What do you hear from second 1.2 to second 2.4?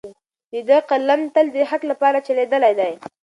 تل د حق لپاره